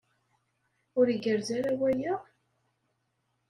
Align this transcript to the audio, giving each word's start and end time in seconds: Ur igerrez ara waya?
Ur 0.99 1.05
igerrez 1.15 1.49
ara 1.57 1.71
waya? 1.79 2.13